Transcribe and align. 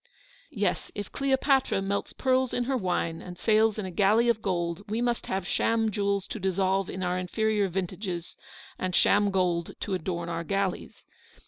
Yes, 0.49 0.91
if 0.95 1.11
Cleopatra 1.11 1.79
melts 1.79 2.11
pearls 2.11 2.55
in 2.55 2.63
her 2.63 2.75
wine, 2.75 3.21
and 3.21 3.37
42 3.37 3.37
ELEANOR'S 3.37 3.37
VICTORY. 3.37 3.55
sails 3.55 3.77
in 3.77 3.85
a 3.85 3.91
galley 3.91 4.29
of 4.29 4.41
gold, 4.41 4.83
we 4.89 4.99
must 4.99 5.27
have 5.27 5.47
sham 5.47 5.91
jewels 5.91 6.25
to 6.29 6.39
dissolve 6.39 6.89
in 6.89 7.03
our 7.03 7.19
inferior 7.19 7.67
vintages, 7.69 8.35
and 8.79 8.95
sham 8.95 9.29
gold 9.29 9.75
to 9.79 9.93
adorn 9.93 10.27
our 10.27 10.43
galleys. 10.43 11.03